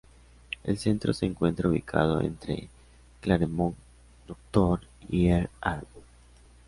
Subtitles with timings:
[0.63, 2.67] El centro se encuentra ubicado entre
[3.21, 3.75] Claremont
[4.27, 4.79] Dr.
[5.09, 5.85] y Earl Ave.